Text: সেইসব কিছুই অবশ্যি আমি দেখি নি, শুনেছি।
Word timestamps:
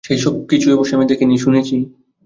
সেইসব 0.03 0.33
কিছুই 0.49 0.73
অবশ্যি 0.73 0.93
আমি 0.95 1.05
দেখি 1.05 1.25
নি, 1.25 1.35
শুনেছি। 1.37 1.75